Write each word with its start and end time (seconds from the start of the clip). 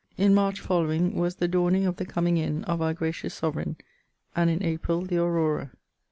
In[FT]March 0.17 0.57
following 0.61 1.13
was 1.13 1.35
the 1.35 1.47
dawning 1.47 1.85
of 1.85 1.97
the 1.97 2.07
coming 2.07 2.37
in 2.37 2.63
of 2.63 2.81
our 2.81 2.91
gracious 2.91 3.35
soveraigne, 3.39 3.75
and 4.35 4.49
in 4.49 4.63
April 4.63 5.03
the 5.03 5.17
Aurora. 5.19 5.69